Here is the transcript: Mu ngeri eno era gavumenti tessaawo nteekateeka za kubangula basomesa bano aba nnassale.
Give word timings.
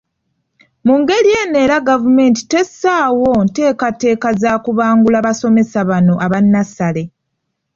Mu 0.85 0.93
ngeri 1.01 1.31
eno 1.41 1.57
era 1.65 1.77
gavumenti 1.89 2.41
tessaawo 2.51 3.29
nteekateeka 3.45 4.29
za 4.41 4.53
kubangula 4.63 5.17
basomesa 5.27 5.79
bano 5.89 6.13
aba 6.25 6.37
nnassale. 6.43 7.03